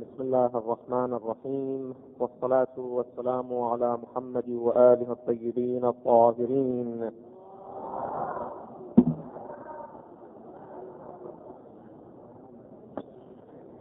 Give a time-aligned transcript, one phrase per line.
[0.00, 1.94] بسم الله الرحمن الرحيم.
[2.20, 7.10] والصلاة والسلام على محمد وآله الطيبين الطاهرين.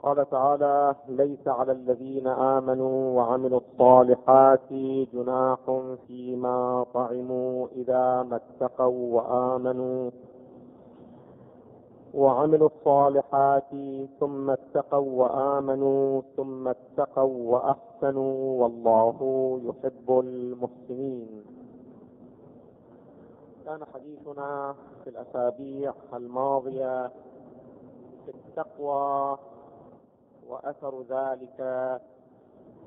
[0.04, 4.74] قال تعالى ليس على الذين آمنوا وعملوا الصالحات
[5.14, 5.60] جناح
[6.08, 10.12] فيما طعموا إذا ما اتقوا وآمنوا
[12.14, 13.70] وعملوا الصالحات
[14.20, 19.18] ثم اتقوا وآمنوا ثم اتقوا وأحسنوا والله
[19.64, 21.46] يحب المحسنين.
[23.66, 27.08] كان حديثنا في الأسابيع الماضية
[28.26, 29.38] في التقوى
[30.50, 31.58] وأثر ذلك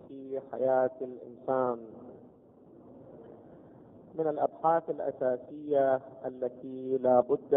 [0.08, 1.78] في حياة الإنسان.
[4.18, 7.54] من الأبحاث الأساسية التي لا بد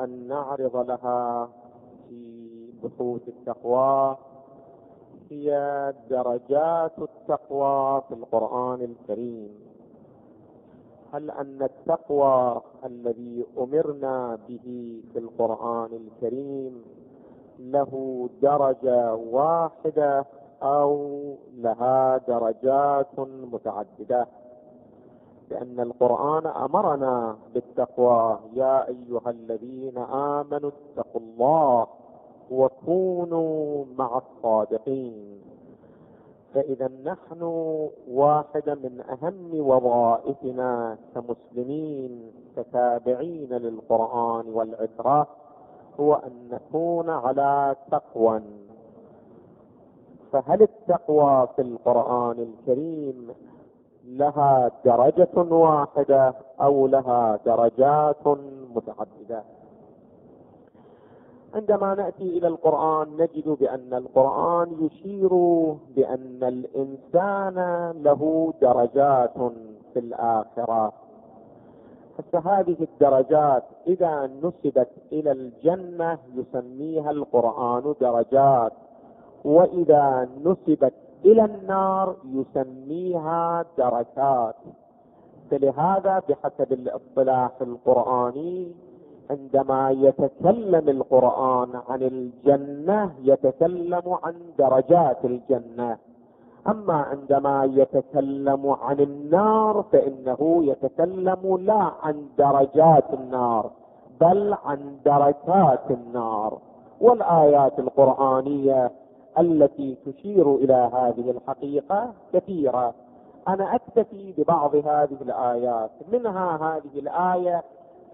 [0.00, 1.48] أن نعرض لها
[2.08, 2.46] في
[2.82, 4.16] بحوث التقوى
[5.30, 5.50] هي
[6.10, 9.50] درجات التقوى في القرآن الكريم.
[11.12, 16.82] هل أن التقوى الذي أمرنا به في القرآن الكريم
[17.58, 20.24] له درجة واحدة
[20.62, 23.18] أو لها درجات
[23.52, 24.26] متعددة؟
[25.50, 28.38] لأن القرآن أمرنا بالتقوى.
[28.54, 31.86] يا أيها الذين آمنوا اتقوا الله
[32.50, 35.40] وكونوا مع الصادقين.
[36.54, 37.42] فإذا نحن
[38.10, 45.26] واحدة من أهم وظائفنا كمسلمين كتابعين للقرآن والعترة
[46.00, 48.42] هو أن نكون على تقوى.
[50.32, 53.30] فهل التقوى في القرآن الكريم
[54.06, 58.26] لها درجة واحدة أو لها درجات
[58.74, 59.42] متعددة.
[61.54, 65.34] عندما نأتي إلى القرآن نجد بأن القرآن يشير
[65.96, 69.34] بأن الإنسان له درجات
[69.94, 70.92] في الآخرة.
[72.32, 78.72] فهذه الدرجات إذا نسبت إلى الجنة يسميها القرآن درجات
[79.44, 80.92] وإذا نسبت
[81.26, 84.54] إلى النار يسميها دركات.
[85.50, 88.72] فلهذا بحسب الاصطلاح القرآني
[89.30, 95.96] عندما يتكلم القرآن عن الجنة يتكلم عن درجات الجنة.
[96.68, 103.70] أما عندما يتكلم عن النار فإنه يتكلم لا عن درجات النار
[104.20, 106.58] بل عن دركات النار.
[107.00, 108.90] والآيات القرآنية
[109.38, 112.94] التي تشير إلى هذه الحقيقة كثيرة.
[113.48, 115.90] أنا أكتفي ببعض هذه الآيات.
[116.12, 117.62] منها هذه الآية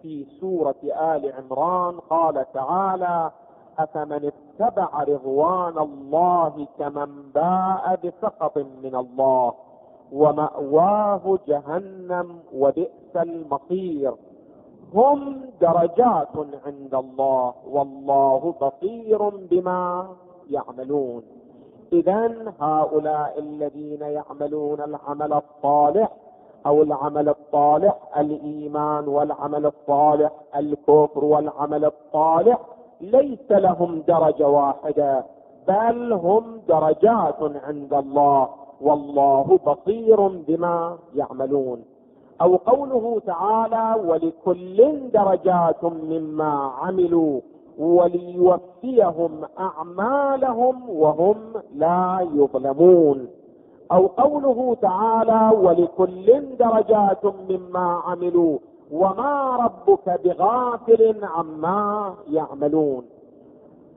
[0.03, 1.99] في سورة آل عمران.
[2.11, 3.31] قال تعالى
[3.79, 9.53] افمن اتبع رضوان الله كمن باء بسخط من الله
[10.13, 14.15] وماواه جهنم وبئس المصير.
[14.95, 16.29] هم درجات
[16.67, 20.09] عند الله والله بصير بما
[20.53, 21.23] يعملون.
[21.93, 26.09] اذا هؤلاء الذين يعملون العمل الصالح
[26.67, 32.59] أو العمل الصالح الإيمان والعمل الصالح الكفر والعمل الصالح
[33.01, 35.25] ليس لهم درجة واحدة
[35.69, 38.49] بل هم درجات عند الله
[38.81, 41.85] والله بصير بما يعملون.
[42.43, 47.41] أو قوله تعالى ولكل درجات مما عملوا
[47.79, 51.37] وليوفيهم أعمالهم وهم
[51.75, 53.29] لا يظلمون.
[53.93, 58.59] أو قوله تعالى ولكل درجات مما عملوا
[58.93, 63.05] وما ربك بغافل عما يعملون.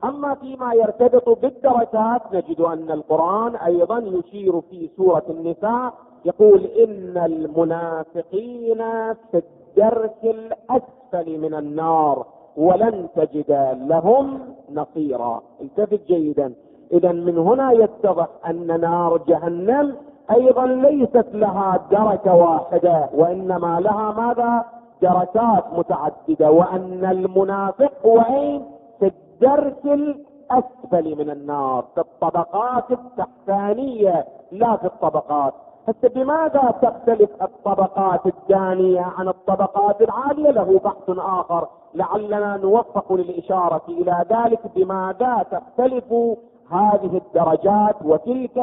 [0.04, 5.94] أما فيما يرتبط بالدرجات نجد أن القرآن أيضا يشير في سورة النساء
[6.24, 8.78] يقول إن المنافقين
[9.14, 12.26] في الدرك الأسفل من النار.
[12.56, 14.38] ولن تجد لهم
[14.72, 15.42] نصيرا.
[15.60, 16.52] التفت جيدا.
[16.92, 19.96] إذا من هنا يتضح أن نار جهنم
[20.30, 24.64] أيضا ليست لها دركة واحدة وإنما لها ماذا؟
[25.02, 26.50] دركات متعددة.
[26.50, 28.64] وأن المنافق هو اين
[28.98, 35.54] في الدرك الأسفل من النار في الطبقات التحتانية لا في الطبقات.
[35.88, 41.68] هسه بماذا تختلف الطبقات الدانية عن الطبقات العالية؟ له بحث آخر.
[41.94, 46.12] لعلنا نوفق للإشارة إلى ذلك بماذا تختلف
[46.70, 48.62] هذه الدرجات وتلك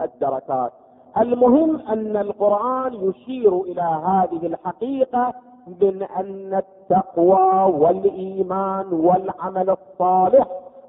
[0.00, 0.72] الدركات.
[1.18, 5.32] المهم أن القرآن يشير إلى هذه الحقيقة
[5.80, 10.46] من أن التقوى والإيمان والعمل الصالح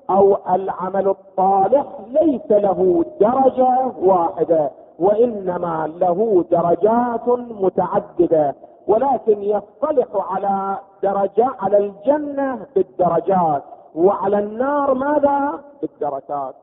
[0.09, 4.71] أو العمل الصالح ليس له درجة واحدة.
[5.03, 7.27] وإنما له درجات
[7.61, 8.55] متعددة
[8.87, 13.63] ولكن يصطلح على درجة على الجنة بالدرجات
[13.95, 16.55] وعلى النار ماذا؟ بالدركات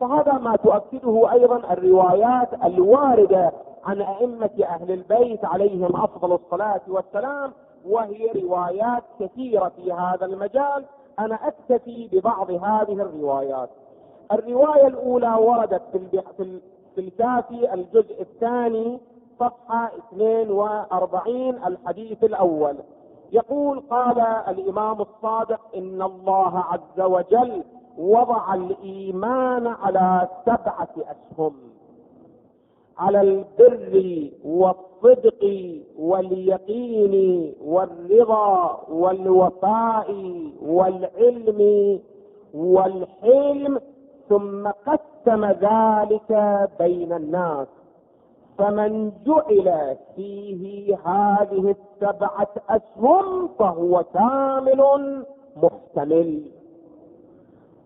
[0.00, 3.52] فهذا ما تؤكده أيضا الروايات الواردة
[3.84, 7.52] عن أئمة أهل البيت عليهم أفضل الصلاة والسلام
[7.88, 10.84] وهي روايات كثيرة في هذا المجال.
[11.18, 13.68] أنا أكتفي ببعض هذه الروايات.
[14.32, 15.98] الرواية الأولى وردت في
[16.96, 18.98] في الكافي الجزء الثاني
[19.40, 22.76] صفحة 42 الحديث الأول.
[23.32, 27.64] يقول قال الإمام الصادق إن الله عز وجل
[27.98, 31.52] وضع الإيمان على سبعة أسهم
[32.98, 40.14] على البر والصدق واليقين والرضا والوفاء
[40.62, 42.00] والعلم
[42.54, 43.80] والحلم
[44.28, 46.30] ثم قسم ذلك
[46.78, 47.68] بين الناس.
[48.58, 54.82] فمن جعل فيه هذه السبعة أسهم فهو كامل
[55.62, 56.42] محتمل.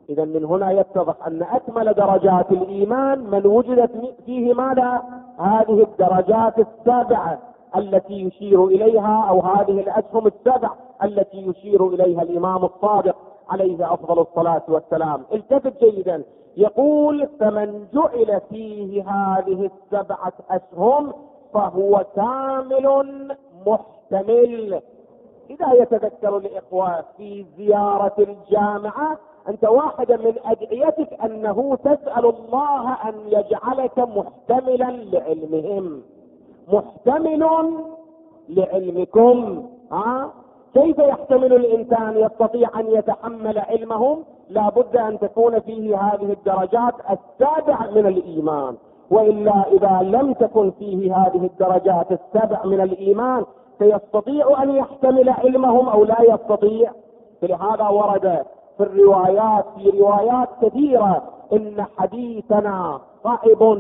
[0.09, 3.91] إذا من هنا يتضح أن أكمل درجات الإيمان من وجدت
[4.27, 5.03] فيه ماذا؟
[5.39, 7.39] هذه الدرجات السبعة
[7.77, 10.71] التي يشير إليها أو هذه الأسهم السبع
[11.05, 13.17] التي يشير إليها الإمام الصادق.
[13.51, 15.23] عليه أفضل الصلاة والسلام.
[15.33, 16.23] التفت جيدا.
[16.57, 21.13] يقول فمن جعل فيه هذه السبعة أسهم
[21.55, 23.37] فهو كامل
[23.67, 24.81] محتمل.
[25.51, 29.19] إذا يتذكر الإخوة في زيارة الجامعة
[29.49, 36.03] أنت واحدة من أدعيتك أنه تسأل الله أن يجعلك محتملا لعلمهم.
[36.73, 37.75] محتمل
[38.49, 39.67] لعلمكم.
[39.93, 40.31] ها؟
[40.75, 47.91] كيف يحتمل الإنسان يستطيع أن يتحمل علمهم لا بد أن تكون فيه هذه الدرجات السابعة
[47.91, 48.77] من الإيمان؟
[49.11, 53.45] وإلا إذا لم تكن فيه هذه الدرجات السبع من الإيمان
[53.79, 56.93] سيستطيع أن يحتمل علمهم أو لا يستطيع؟
[57.43, 58.45] فلهذا ورد
[58.77, 63.79] في الروايات في روايات كثيرة إن حديثنا صعب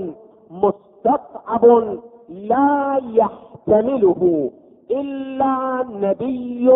[0.50, 1.98] مستصعب
[2.28, 4.50] لا يحتمله.
[4.90, 6.70] إلا نبي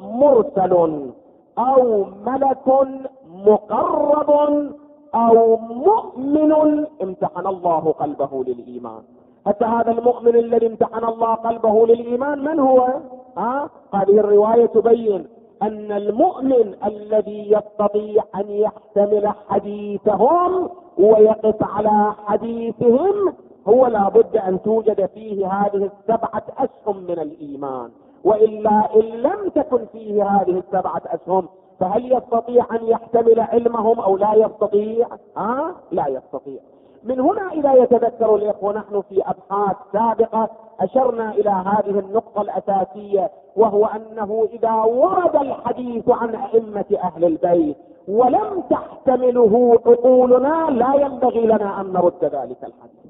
[0.00, 0.72] مرسل
[1.58, 2.66] أو ملك
[3.46, 4.30] مقرب
[5.14, 6.52] أو مؤمن
[7.02, 9.02] امتحن الله قلبه للإيمان.
[9.46, 12.88] حتى هذا المؤمن الذي امتحن الله قلبه للإيمان من هو؟
[13.38, 15.26] ها؟ هذه الرواية تبين
[15.62, 23.32] أن المؤمن الذي يستطيع أن يحتمل حديثهم ويقف على حديثهم
[23.68, 27.90] هو لابد أن توجد فيه هذه السبعة أسهم من الإيمان.
[28.24, 31.48] وإلا إن لم تكن فيه هذه السبعة أسهم
[31.80, 36.60] فهل يستطيع أن يحتمل علمهم أو لا يستطيع؟ ها؟ لا يستطيع.
[37.04, 40.48] من هنا اذا يتذكر الإخوة نحن في أبحاث سابقة
[40.80, 47.76] أشرنا إلى هذه النقطة الأساسية وهو أنه إذا ورد الحديث عن أئمة أهل البيت
[48.08, 53.05] ولم تحتمله عقولنا لا ينبغي لنا أن نرد ذلك الحديث.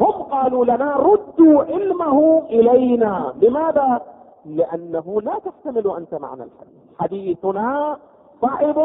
[0.00, 3.34] هم قالوا لنا ردوا علمه إلينا.
[3.42, 4.00] لماذا؟
[4.44, 6.82] لأنه لا تحتمل أنت معنى الحديث.
[7.00, 7.96] حديثنا
[8.42, 8.78] صعب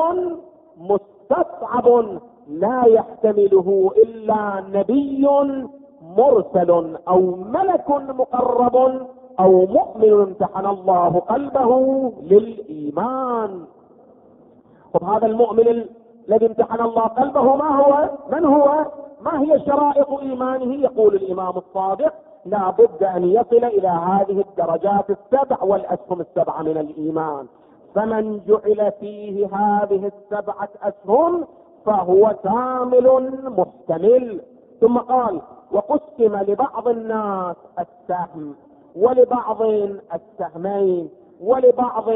[0.78, 5.28] مستصعب لا يحتمله إلا نبي
[6.18, 8.76] مرسل أو ملك مقرب
[9.40, 11.72] أو مؤمن امتحن الله قلبه
[12.22, 13.66] للإيمان.
[14.94, 15.68] طب هذا المؤمن
[16.30, 18.86] الذي امتحن الله قلبه ما هو؟ من هو؟
[19.22, 22.14] ما هي شرائط إيمانه؟ يقول الإمام الصادق
[22.46, 27.48] لا بد أن يصل إلى هذه الدرجات السبع والأسهم السبعه من الإيمان.
[27.96, 31.46] فمن جعل فيه هذه السبعة أسهم
[31.86, 34.42] فهو كامل محتمل
[34.82, 38.56] ثم قال وقسم لبعض الناس السهم
[38.96, 39.62] ولبعض
[40.14, 41.10] السهمين
[41.42, 42.10] ولبعض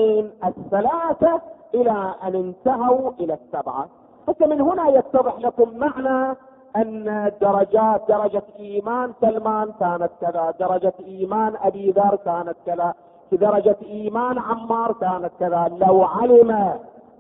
[0.46, 1.42] الثلاثة
[1.76, 3.88] إلى أن انتهوا إلى السبعة.
[4.28, 6.36] حتى من هنا يتضح لكم معنى
[6.76, 12.94] أن درجات درجة إيمان سلمان كانت كذا درجة إيمان أبي ذر كانت كذا
[13.32, 15.72] درجة إيمان عمار كانت كذا.
[15.88, 16.74] لو علم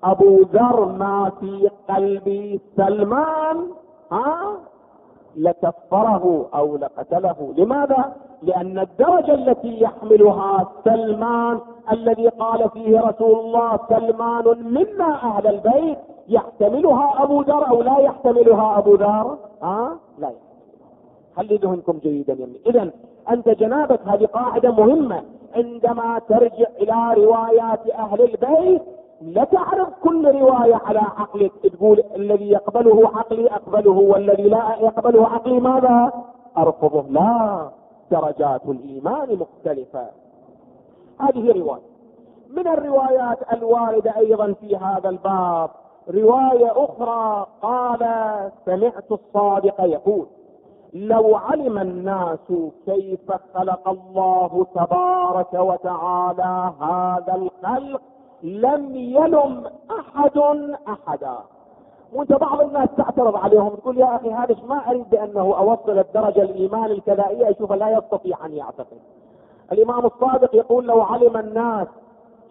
[0.03, 3.67] أبو ذر ما في قلب سلمان
[4.11, 4.57] ها
[5.35, 7.53] لكفره أو لقتله.
[7.57, 11.59] لماذا؟ لأن الدرجة التي يحملها سلمان
[11.91, 15.97] الذي قال فيه رسول الله سلمان منا أهل البيت.
[16.27, 20.53] يحتملها أبو ذر أو لا يحتملها أبو ذر؟ ها؟ لا يحتملها.
[21.35, 22.91] خلي ذهنكم جيدا يمي اذا
[23.29, 25.23] أنت جنابك هذه قاعدة مهمة.
[25.55, 28.81] عندما ترجع إلى روايات أهل البيت
[29.21, 31.51] لا تعرض كل رواية على عقلك.
[31.63, 36.11] تقول الذي يقبله عقلي أقبله والذي لا يقبله عقلي ماذا؟
[36.57, 37.05] أرفضه.
[37.09, 37.69] لا.
[38.11, 40.07] درجات الإيمان مختلفة.
[41.19, 41.93] هذه رواية.
[42.49, 45.69] من الروايات الواردة أيضا في هذا الباب
[46.09, 47.99] رواية أخرى قال
[48.65, 50.25] سمعت الصادق يقول
[50.93, 52.53] لو علم الناس
[52.85, 58.01] كيف خلق الله تبارك وتعالى هذا الخلق
[58.43, 59.63] لم يلم
[59.99, 60.37] أحد
[60.87, 61.37] أحدا.
[62.13, 66.85] وانت بعض الناس تعترض عليهم تقول يا أخي هذا ما أريد بأنه أوصل الدرجة الايمان
[66.85, 68.97] الكذائيه اشوفه لا يستطيع أن يعتقد.
[69.71, 71.87] الإمام الصادق يقول لو علم الناس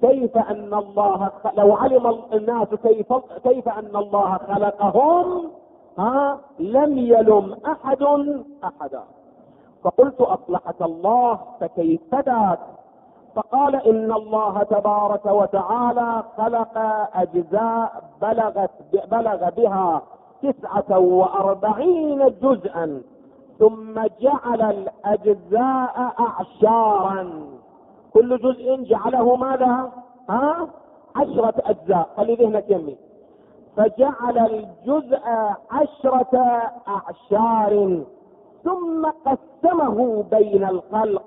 [0.02, 3.12] كيف أن الله لو علم الناس كيف
[3.44, 5.50] كيف أن الله خلقهم
[5.98, 8.02] ها لم يلم أحد
[8.64, 9.02] أحدا.
[9.84, 12.58] فقلت أصلحك الله فكيف ذاك
[13.34, 16.78] فقال إن الله تبارك وتعالى خلق
[17.14, 18.70] أجزاء بلغت
[19.10, 20.02] بلغ بها
[20.42, 23.02] تسعة وأربعين جزءا
[23.58, 27.22] ثم جعل الأجزاء اعشارا.
[28.14, 29.92] كل جزء جعله ماذا؟
[30.30, 30.68] ها؟
[31.16, 32.08] عشرة أجزاء.
[32.16, 32.96] خلي ذهنك يمي
[33.76, 35.20] فجعل الجزء
[35.70, 38.02] عشرة أعشار
[38.64, 41.22] ثم قسمه بين الخلق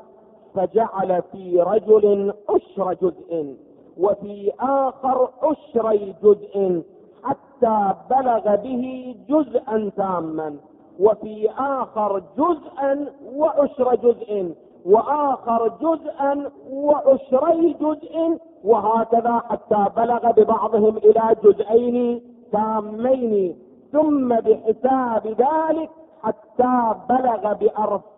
[0.55, 3.55] فجعل في رجل عشر جزء
[3.97, 6.83] وفي آخر عشري جزء
[7.23, 10.55] حتى بلغ به جزءا تاما
[10.99, 14.55] وفي آخر جزءا وعشر جزء.
[14.85, 23.55] وآخر جزءا وعشري جزء وهكذا حتى بلغ ببعضهم إلى جزئين تامين.
[23.91, 25.89] ثم بحساب ذلك
[26.23, 27.53] حتى بلغ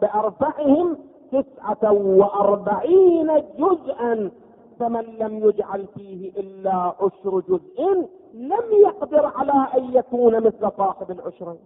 [0.02, 0.98] بأرفعهم
[1.32, 4.32] تسعة وأربعين جزءا.
[4.80, 11.60] فمن لم يجعل فيه إلا عشر جزء لم يقدر على أن يكون مثل صاحب العشرين.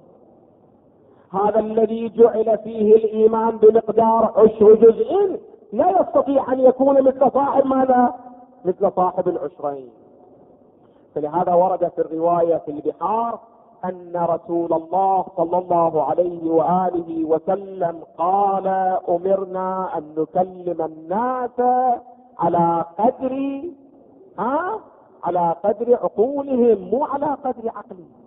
[1.31, 5.39] هذا الذي جعل فيه الإيمان بمقدار عشر جزء
[5.73, 8.13] لا يستطيع أن يكون مثل صاحب ماذا؟
[8.65, 9.89] مثل صاحب العشرين.
[11.15, 13.39] فلهذا ورد في الرواية في البحار
[13.85, 18.67] أن رسول الله صلى الله عليه وآله وسلم قال
[19.09, 21.59] أمرنا أن نكلم الناس
[22.39, 23.61] على قدر
[24.39, 24.79] ها؟
[25.23, 28.20] على قدر عقولهم مو على قدر عقلهم.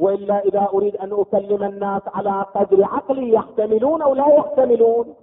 [0.00, 5.14] وإلا إذا أريد أن أكلم الناس على قدر عقلي يحتملون أو لا يحتملون؟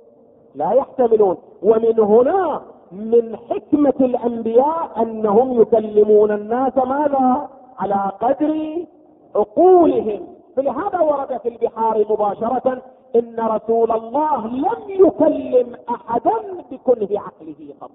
[0.56, 1.38] لا يحتملون.
[1.64, 2.62] ومن هنا
[2.92, 7.50] من حكمة الأنبياء أنهم يكلمون الناس ماذا؟
[7.80, 8.76] على قدر
[9.36, 10.28] عقولهم.
[10.56, 12.82] فلهذا ورد في البحار مباشرة
[13.16, 16.34] إن رسول الله لم يكلم أحدا
[16.72, 17.92] بكنه عقله قط.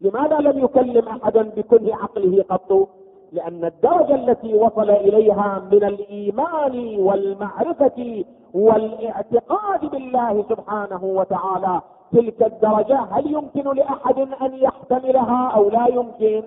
[0.00, 2.88] لماذا لم يكلم أحدا بكنه عقله قط؟
[3.32, 11.80] لأن الدرجة التي وصل إليها من الإيمان والمعرفة والإعتقاد بالله سبحانه وتعالى
[12.12, 16.42] تلك الدرجة هل يمكن لأحد أن يحتملها أو لا يمكن؟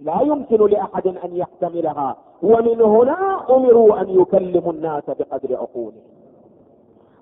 [0.00, 2.16] لا يمكن لأحد أن يحتملها.
[2.42, 6.02] ومن هنا أمروا أن يكلموا الناس بقدر عقولهم.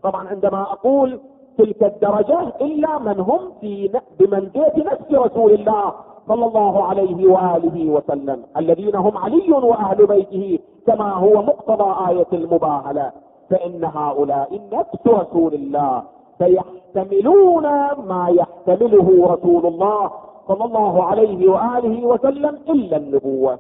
[0.02, 1.20] طبعا عندما أقول
[1.58, 5.92] تلك الدرجة إلا من هم في بمنزلة نفس رسول الله
[6.28, 8.42] صلى الله عليه وآله وسلم.
[8.56, 13.12] الذين هم علي وأهل بيته كما هو مقتضى آية المباهلة.
[13.50, 16.02] فإن هؤلاء نفس رسول الله.
[16.38, 17.62] فيحتملون
[18.06, 20.10] ما يحتمله رسول الله
[20.48, 23.58] صلى الله عليه وآله وسلم إلا النبوة.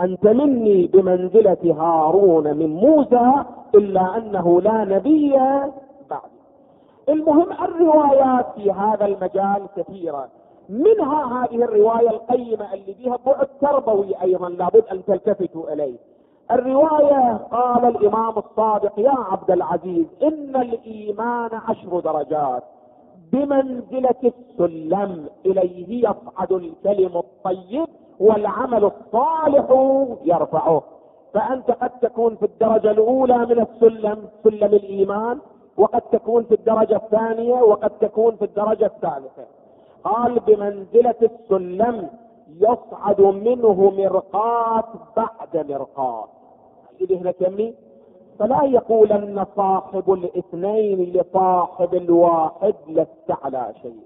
[0.00, 3.32] أنت مني بمنزلة هارون من موسى
[3.74, 5.32] إلا أنه لا نبي
[6.10, 6.30] بعد
[7.08, 10.28] المهم الروايات في هذا المجال كثيرة.
[10.68, 15.96] منها هذه الرواية القيمة اللي فيها بعد تربوي أيضا لابد أن تلتفتوا إليه.
[16.50, 22.62] الرواية قال الإمام الصادق يا عبد العزيز إن الإيمان عشر درجات
[23.32, 27.86] بمنزلة السلم إليه يصعد الكلم الطيب
[28.20, 29.66] والعمل الصالح
[30.24, 30.82] يرفعه.
[31.34, 35.38] فأنت قد تكون في الدرجة الأولى من السلم سلم الإيمان
[35.76, 39.46] وقد تكون في الدرجة الثانية وقد تكون في الدرجة الثالثة.
[40.04, 42.08] قال بمنزلة السلم
[42.60, 44.84] يصعد منه مرقات
[45.16, 46.28] بعد مرقات.
[47.10, 47.74] هنا كمي
[48.38, 54.00] فلا يقولن صاحب الاثنين لصاحب الواحد لست على شيء.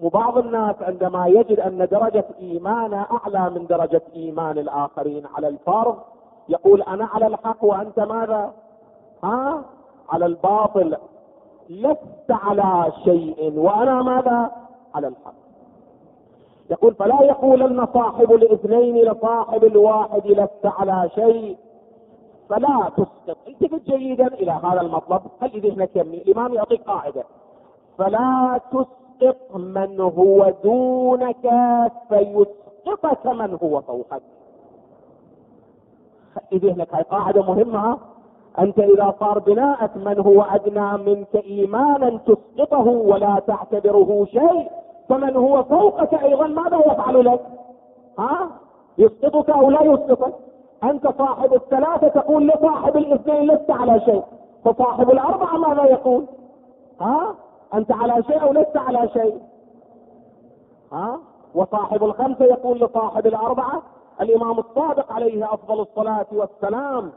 [0.00, 5.96] وبعض الناس عندما يجد أن درجة ايمانه أعلى من درجة إيمان الآخرين على الفرض
[6.48, 8.52] يقول أنا على الحق وأنت ماذا؟
[9.24, 9.64] ها؟
[10.08, 10.96] على الباطل.
[11.68, 14.50] لست على شيء وأنا ماذا؟
[14.94, 15.34] على الحق.
[16.70, 21.56] يقول فلا يقولن صاحب الاثنين لصاحب الواحد لست على شيء.
[22.48, 23.38] فلا تسقط.
[23.48, 25.22] التفت جيدا إلى هذا المطلب.
[25.40, 27.24] خلي ذهنك يمني الإمام يعطيك قاعدة.
[27.98, 31.50] فلا تسقط من هو دونك
[32.08, 34.22] فيسقطك من هو فوقك.
[36.34, 37.98] خلي ذهنك هاي قاعدة مهمة
[38.58, 44.68] أنت إذا صار بناءك من هو أدنى منك إيمانا تسقطه ولا تعتبره شيء
[45.08, 47.40] فمن هو فوقك أيضا ماذا يفعل لك؟
[48.18, 48.48] ها؟
[48.98, 50.34] يسقطك أو لا يسقطك؟
[50.84, 54.22] أنت صاحب الثلاثة تقول لصاحب الاثنين لست على شيء
[54.64, 56.26] فصاحب الأربعة ماذا يقول؟
[57.00, 57.34] ها؟
[57.74, 59.38] أنت على شيء أو لست على شيء؟
[60.92, 61.18] ها؟
[61.54, 63.82] وصاحب الخمسة يقول لصاحب الأربعة
[64.20, 67.12] الإمام الصادق عليه أفضل الصلاة والسلام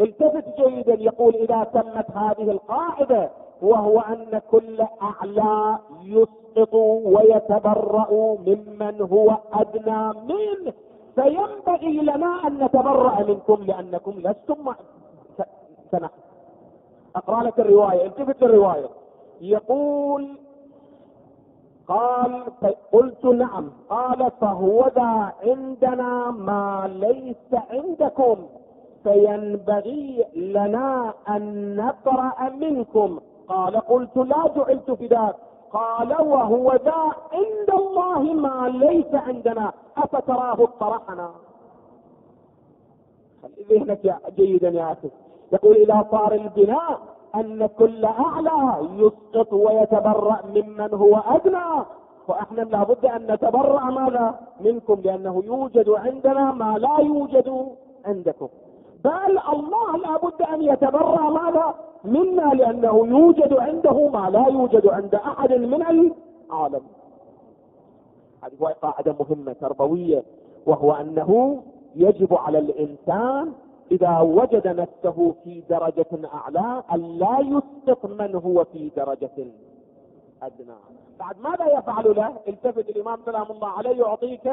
[0.00, 3.30] التفت جيدا يقول إذا تمت هذه القاعدة
[3.62, 6.74] وهو أن كل أعلى يسقط
[7.04, 10.72] ويتبرأ ممن هو أدنى منه
[11.14, 14.72] فينبغي لنا أن نتبرأ منكم لأنكم لستم
[15.92, 16.10] سنة.
[17.16, 18.88] أقرأ لك الرواية التفت الرواية
[19.40, 20.38] يقول
[21.88, 22.44] قال
[22.92, 23.70] قلت نعم.
[23.88, 28.36] قال فهو ذا عندنا ما ليس عندكم.
[29.06, 33.20] فينبغي لنا أن نقرأ منكم.
[33.48, 35.34] قال قلت لا جعلت في ذاك
[35.72, 39.72] قال وهو ذا عند الله ما ليس عندنا.
[39.96, 40.58] أفتراه
[43.42, 45.10] خلي ذهنك جيدا يا أخي.
[45.52, 46.98] يقول اذا صار البناء
[47.34, 51.84] أن كل أعلى يسقط ويتبرأ ممن هو أدنى.
[52.28, 57.48] فاحنا لابد أن نتبرأ ماذا؟ منكم لأنه يوجد عندنا ما لا يوجد
[58.06, 58.48] عندكم.
[59.04, 61.74] بل الله لابد أن يتبرأ ماذا؟
[62.04, 66.82] منا لأنه يوجد عنده ما لا يوجد عند أحد من العالم.
[68.42, 70.22] هذه قاعدة مهمة تربوية
[70.66, 71.62] وهو أنه
[71.96, 73.52] يجب على الإنسان
[73.90, 79.46] إذا وجد نفسه في درجة أعلى أن لا يسقط من هو في درجة
[80.42, 80.76] أدنى.
[81.18, 84.52] بعد ماذا يفعل له؟ التفت الإمام سلام الله عليه يعطيك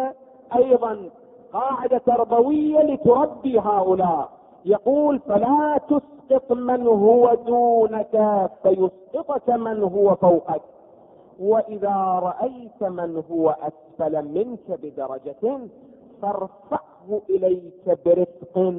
[0.56, 1.10] أيضا
[1.54, 4.30] قاعدة تربوية لتربي هؤلاء.
[4.66, 10.62] يقول فلا تسقط من هو دونك فيسقطك من هو فوقك.
[11.40, 15.60] وإذا رأيت من هو أسفل منك بدرجة
[16.22, 18.74] فارفعه إليك برفق.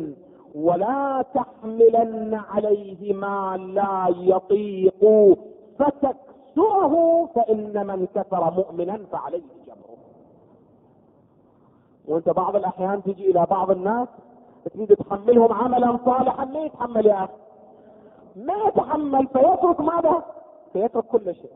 [0.54, 5.04] ولا تحملن عليه ما لا يطيق.
[5.78, 9.63] فتكسره فإن من كسر مؤمنا فعليه.
[12.08, 14.08] وانت بعض الأحيان تجي إلى بعض الناس
[14.74, 17.32] تريد تحملهم عملا صالحا ما يتحمل يا أخي؟
[18.36, 20.22] ما يتحمل فيترك ماذا؟
[20.72, 21.50] فيترك كل شيء.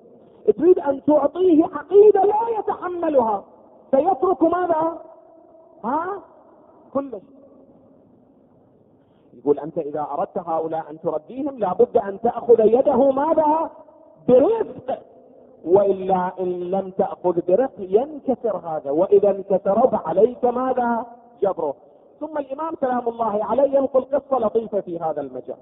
[0.59, 3.45] تريد أن تعطيه عقيدة لا يتحملها
[3.91, 4.99] فيترك ماذا؟
[5.85, 6.23] ها؟
[6.95, 7.39] كل شيء.
[9.35, 13.71] يقول أنت إذا أردت هؤلاء أن تربيهم لابد أن تأخذ يده ماذا؟
[14.29, 14.99] برفق.
[15.69, 21.07] وإلا إن لم تأخذ برفق ينكسر هذا وإذا انكسر فعليك ماذا؟
[21.43, 21.75] جبره.
[22.21, 25.57] ثم الإمام سلام الله عليه ينقل قصة لطيفة في هذا المجال.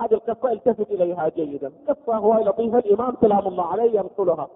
[0.00, 1.72] هذه القصة التفت إليها جيدا.
[1.88, 4.48] قصة هو لطيفة الإمام سلام الله عليه ينقلها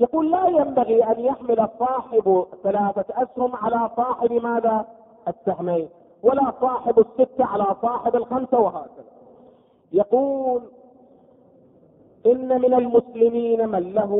[0.00, 4.84] يقول لا ينبغي أن يحمل الصاحب ثلاثة أسهم على صاحب ماذا؟
[5.28, 5.88] السهمين
[6.22, 9.04] ولا صاحب الستة على صاحب الخمسة وهكذا.
[9.92, 10.62] يقول
[12.26, 14.12] إن من المسلمين من له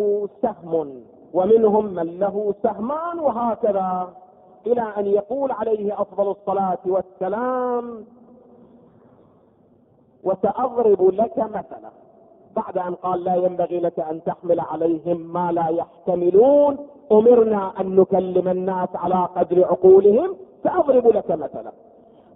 [0.42, 1.02] سهم
[1.34, 4.08] ومنهم من له سهمان وهكذا
[4.66, 8.04] إلى أن يقول عليه أفضل الصلاة والسلام
[10.24, 11.90] وسأضرب لك مثلا.
[12.56, 16.76] بعد أن قال لا ينبغي لك أن تحمل عليهم ما لا يحتملون
[17.12, 21.72] أمرنا أن نكلم الناس على قدر عقولهم سأضرب لك مثلا.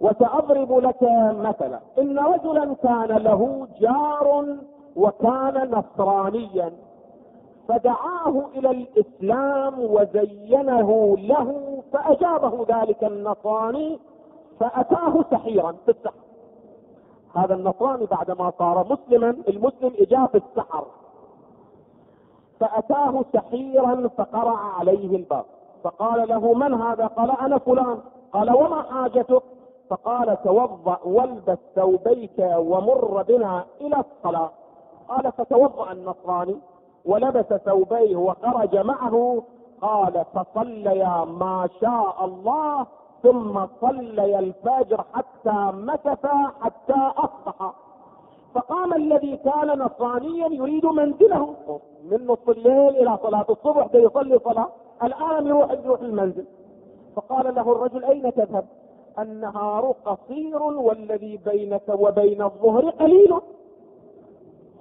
[0.01, 1.03] وسأضرب لك
[1.47, 1.79] مثلا.
[1.99, 4.57] إن رجلا كان له جار
[4.95, 6.73] وكان نصرانيا
[7.67, 13.99] فدعاه إلى الإسلام وزينه له فأجابه ذلك النصراني
[14.59, 16.13] فأتاه سحيرا في السحر.
[17.35, 20.85] هذا النصراني بعدما صار مسلما المسلم اجاه في السحر.
[22.59, 25.45] فأتاه سحيرا فقرع عليه الباب.
[25.83, 27.97] فقال له من هذا؟ قال أنا فلان.
[28.33, 29.43] قال وما حاجتك؟
[29.89, 34.51] فقال توضأ والبس ثوبيك ومر بنا إلى الصلاة.
[35.11, 36.57] قال فتوضأ النصراني
[37.05, 39.43] ولبس ثوبيه وخرج معه.
[39.81, 42.85] قال فصليا ما شاء الله
[43.23, 46.25] ثم صلي الفجر حتى مكث
[46.61, 47.73] حتى أصبح.
[48.53, 51.55] فقام الذي كان نصرانيا يريد منزله.
[52.03, 54.67] من نصف الليل إلى صلاة الصبح ده يصلي صلاة.
[55.03, 56.45] الآن يروح يروح المنزل.
[57.15, 58.65] فقال له الرجل أين تذهب؟
[59.19, 63.33] النهار قصير والذي بينك وبين الظهر قليل.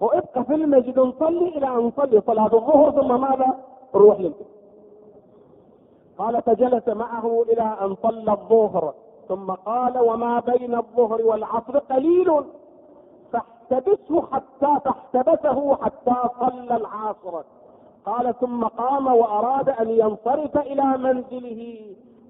[0.00, 3.54] وإبقى في المسجد نصلي إلى أن نصلي صلاة الظهر ثم ماذا؟
[3.94, 4.46] نروح للبيت.
[6.18, 8.94] قال فجلس معه إلى أن صلى الظهر
[9.28, 12.44] ثم قال وما بين الظهر والعصر قليل
[13.32, 17.42] فاحتبسه حتى فاحتبسه حتى صلى العصر
[18.06, 21.80] قال ثم قام وأراد أن ينصرف إلى منزله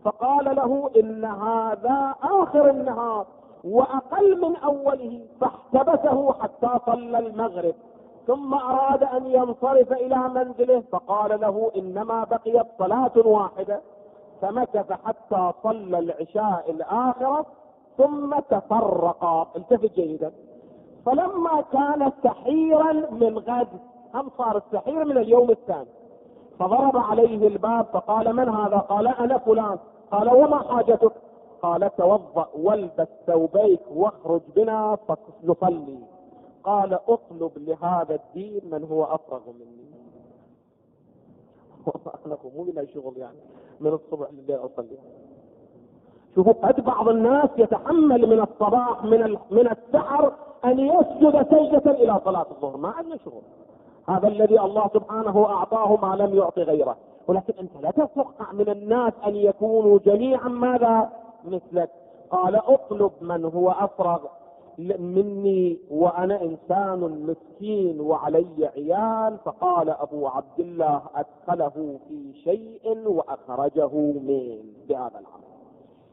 [0.04, 3.26] فقال له إن هذا آخر النهار
[3.64, 7.74] وأقل من أوله فاحتبسه حتى صلى المغرب
[8.26, 13.80] ثم أراد أن ينصرف إلى منزله فقال له إنما بقيت صلاة واحدة
[14.42, 17.46] فمكث حتى صلى العشاء الآخرة
[17.98, 20.32] ثم تفرقا التفت جيدا.
[21.06, 23.68] فلما كان سحيرا من غد
[24.14, 25.88] هم صار السحير من اليوم الثاني
[26.58, 29.78] فضرب عليه الباب فقال من هذا؟ قال أنا فلان.
[30.12, 31.12] قال وما حاجتك؟
[31.62, 35.98] قال توضأ والبس ثوبيك واخرج بنا فنصلي
[36.64, 39.90] قال اطلب لهذا الدين من هو أفرغ مني.
[42.26, 43.38] أنا مو لنا شغل يعني
[43.80, 44.98] من الصبح لليل أصلي.
[46.34, 50.32] شوفوا قد بعض الناس يتحمل من الصباح من من السحر
[50.64, 52.76] أن يسجد سجدة إلى صلاة الظهر.
[52.76, 53.42] ما عندنا شغل.
[54.08, 56.96] هذا الذي الله سبحانه أعطاه ما لم يعطي غيره.
[57.28, 61.10] ولكن أنت لا تتوقع من الناس أن يكونوا جميعا ماذا؟
[61.44, 61.90] مثلك.
[62.30, 64.18] قال اطلب من هو أفرغ
[64.98, 69.38] مني وأنا إنسان مسكين وعلي عيال.
[69.44, 75.50] فقال أبو عبد الله أدخله في شيء وأخرجه من بهذا العمل.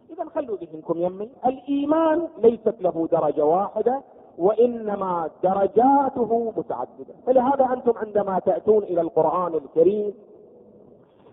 [0.09, 4.01] اذا خلوا ذهنكم يمي الإيمان ليست له درجة واحدة
[4.37, 7.13] وإنما درجاته متعددة.
[7.25, 10.13] فلهذا أنتم عندما تأتون إلى القرآن الكريم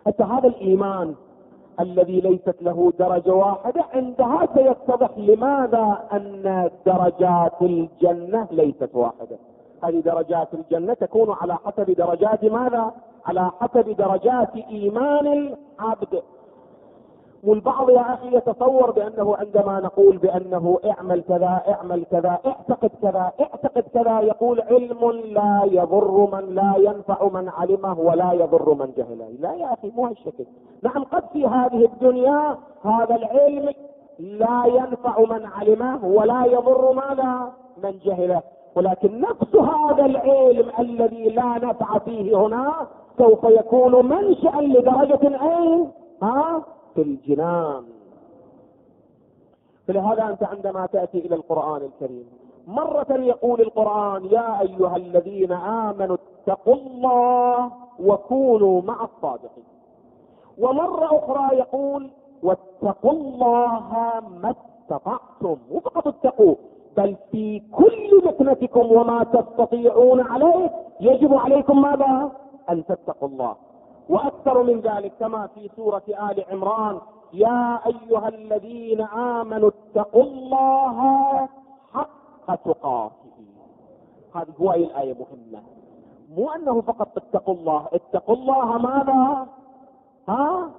[0.07, 1.15] حتى هذا الإيمان
[1.81, 3.85] الذي ليست له درجة واحدة.
[3.95, 9.39] عندها سيتضح لماذا أن درجات الجنة ليست واحدة.
[9.85, 12.93] هذه درجات الجنة تكون على حسب درجات ماذا؟
[13.27, 16.23] على حسب درجات إيمان العبد.
[17.47, 23.83] والبعض يا أخي يتصور بأنه عندما نقول بأنه اعمل كذا اعمل كذا اعتقد كذا اعتقد
[23.95, 29.29] كذا يقول علم لا يضر من لا ينفع من علمه ولا يضر من جهله.
[29.41, 30.47] لا يا أخي مو هالشكل.
[30.83, 33.73] نعم قد في هذه الدنيا هذا العلم
[34.19, 37.53] لا ينفع من علمه ولا يضر ماذا؟
[37.83, 38.43] من جهله.
[38.77, 42.73] ولكن نفس هذا العلم الذي لا نفع فيه هنا
[43.19, 45.91] سوف يكون منشأ لدرجة أين؟
[46.23, 46.63] ها؟
[46.99, 47.85] الجنان.
[49.87, 52.27] فلهذا أنت عندما تأتي إلى القرآن الكريم
[52.67, 59.65] مرة يقول القرآن يا أيها الذين آمنوا اتقوا الله وكونوا مع الصادقين.
[60.59, 62.11] ومرة أخرى يقول
[62.43, 63.93] واتقوا الله
[64.43, 65.57] ما استطعتم.
[65.71, 66.55] مو فقط اتقوا
[66.97, 72.33] بل في كل فتنتكم وما تستطيعون عليه يجب عليكم ماذا؟
[72.71, 73.57] أن تتقوا الله.
[74.09, 77.01] وأكثر من ذلك كما في سورة آل عمران
[77.33, 81.49] يا أيها الذين آمنوا اتقوا الله
[81.93, 83.15] حق تقاته.
[84.35, 85.63] هذه هو أي الآية مهمة.
[86.31, 87.89] مو أنه فقط اتقوا الله.
[87.93, 89.47] اتقوا الله ماذا؟
[90.29, 90.71] ها؟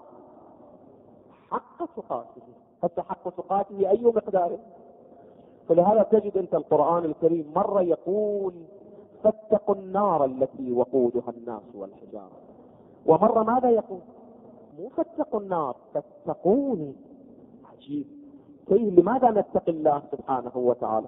[1.51, 2.41] حق تقاته.
[2.83, 4.57] حتى حق تقاته أي مقدار؟
[5.69, 8.53] فلهذا تجد أنت القرآن الكريم مرة يقول
[9.23, 12.44] فاتقوا النار التي وقودها الناس والحجارة.
[13.06, 14.00] ومرة ماذا يقول؟
[14.80, 16.94] مو فاتقوا النار فاتقوني
[17.74, 18.06] عجيب.
[18.68, 21.08] كيف لماذا نتقي الله سبحانه وتعالى؟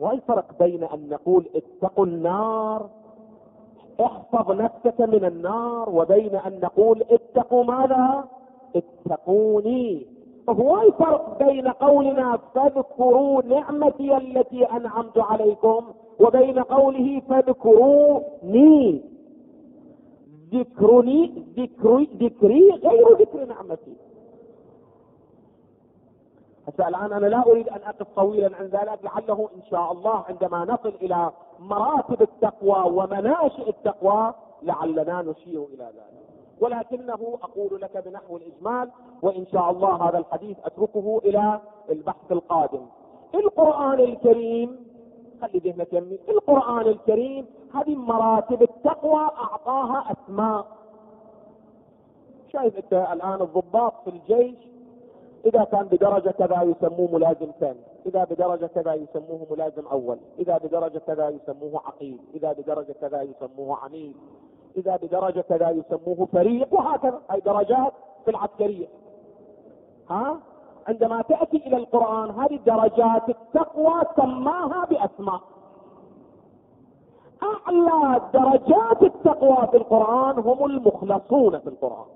[0.00, 2.90] ما الفرق بين أن نقول اتقوا النار
[4.00, 8.24] احفظ نفسك من النار وبين أن نقول اتقوا ماذا؟
[8.76, 10.06] اتقوني.
[10.48, 15.84] هو الفرق بين قولنا فاذكروا نعمتي التي أنعمت عليكم
[16.20, 19.02] وبين قوله فاذكروني؟
[20.52, 23.96] ذكرني ذكري ذكري غير ذكر نعمتي.
[26.66, 30.64] حتى الآن أنا لا أريد أن أقف طويلا عن ذلك لعله إن شاء الله عندما
[30.64, 31.30] نصل إلى
[31.60, 36.28] مراتب التقوى ومناشئ التقوى لعلنا نشير إلى ذلك.
[36.60, 38.90] ولكنه أقول لك بنحو الإجمال
[39.22, 42.86] وإن شاء الله هذا الحديث أتركه إلى البحث القادم.
[43.34, 44.87] القرآن الكريم
[45.42, 50.66] خلي ذهنك يمي القرآن الكريم هذه مراتب التقوى أعطاها أسماء.
[52.52, 54.56] شايف أنت الآن الضباط في الجيش؟
[55.46, 57.80] إذا كان بدرجة كذا يسموه ملازم ثاني.
[58.06, 60.18] إذا بدرجة كذا يسموه ملازم أول.
[60.38, 64.16] إذا بدرجة كذا يسموه عقيد إذا بدرجة كذا يسموه عميد
[64.76, 66.74] إذا بدرجة كذا يسموه فريق.
[66.74, 67.20] وهكذا.
[67.30, 67.92] هاي درجات
[68.24, 68.86] في العسكرية.
[70.10, 70.40] ها؟
[70.88, 75.40] عندما تأتي إلى القرآن هذه درجات التقوى سماها بأسماء.
[77.42, 82.06] أعلى درجات التقوى في القرآن هم المخلصون في القرآن.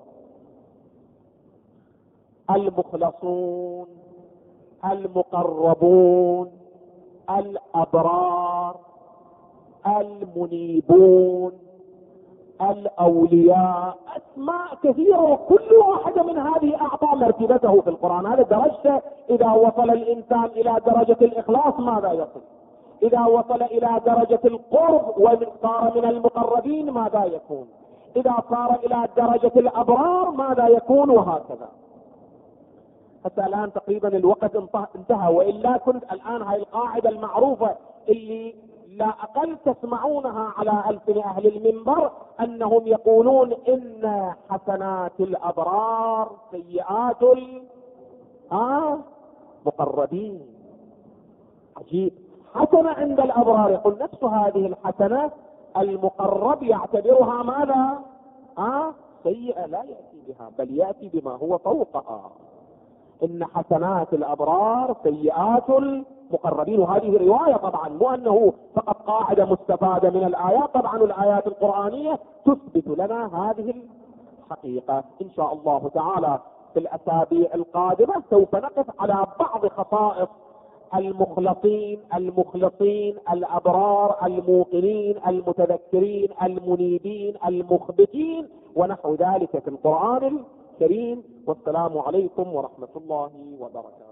[2.51, 3.87] المخلصون
[4.85, 6.51] المقربون
[7.31, 8.77] الأبرار
[9.87, 11.53] المنيبون.
[12.71, 13.97] الأولياء.
[14.17, 18.27] أسماء كثيرة وكل واحدة من هذه اعطى مرتبته في القرآن.
[18.27, 19.01] هذا درجته.
[19.31, 22.41] إذا وصل الإنسان إلى درجة الإخلاص ماذا يصل؟
[23.03, 27.67] إذا وصل إلى درجة القرب وصار من المقربين ماذا يكون؟
[28.17, 31.69] إذا صار إلى درجة الأبرار ماذا يكون؟ وهكذا.
[33.25, 34.57] حتى الآن تقريبا الوقت
[34.97, 37.77] انتهى والا كنت الآن هاي القاعدة المعروفة
[38.09, 38.55] اللي
[38.97, 47.23] لا أقل تسمعونها على ألسن أهل المنبر أنهم يقولون إن حسنات الأبرار سيئات
[48.53, 48.99] ها
[49.67, 50.41] مقربين.
[51.77, 52.13] عجيب.
[52.55, 53.71] حسنة عند الأبرار.
[53.71, 55.31] يقول نفس هذه الحسنة.
[55.77, 57.99] المقرب يعتبرها ماذا؟
[58.59, 59.67] ها سيئة.
[59.67, 62.31] لا يأتي بها بل يأتي بما هو فوقها.
[63.23, 65.71] إن حسنات الأبرار سيئات
[66.33, 70.75] المقربين وهذه رواية طبعا مو أنه فقط قاعدة مستفادة من الآيات.
[70.75, 73.75] طبعا الآيات القرآنية تثبت لنا هذه
[74.45, 75.05] الحقيقة.
[75.23, 76.39] إن شاء الله تعالى
[76.73, 80.29] في الأسابيع القادمة سوف نقف على بعض خصائص
[80.95, 88.49] المخلصين المخلصين الأبرار الموقنين المتذكرين المنيبين المخبتين.
[88.77, 91.23] ونحو ذلك في القرآن الكريم.
[91.47, 94.12] والسلام عليكم ورحمة الله وبركاته.